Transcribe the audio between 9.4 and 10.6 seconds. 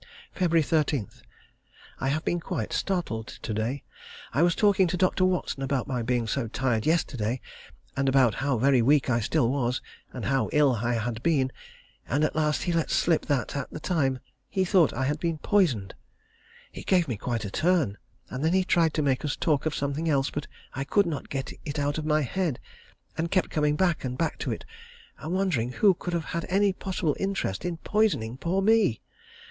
was, and how